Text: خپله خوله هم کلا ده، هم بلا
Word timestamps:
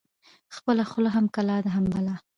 خپله 0.55 0.83
خوله 0.91 1.09
هم 1.15 1.25
کلا 1.35 1.57
ده، 1.63 1.69
هم 1.75 1.85
بلا 1.93 2.15